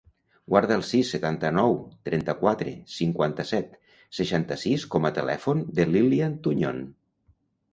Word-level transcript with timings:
Guarda 0.51 0.75
el 0.79 0.83
sis, 0.91 1.09
setanta-nou, 1.15 1.75
trenta-quatre, 2.09 2.73
cinquanta-set, 2.95 3.77
seixanta-sis 4.21 4.87
com 4.97 5.07
a 5.11 5.13
telèfon 5.19 5.63
de 5.81 5.87
l'Ilyan 5.93 6.39
Tuñon. 6.49 6.83